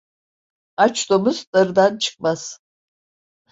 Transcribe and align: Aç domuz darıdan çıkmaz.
Aç 0.77 1.07
domuz 1.09 1.39
darıdan 1.53 1.97
çıkmaz. 1.97 2.59